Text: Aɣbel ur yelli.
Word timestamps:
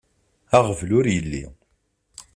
Aɣbel 0.57 0.89
ur 0.97 1.05
yelli. 1.13 1.45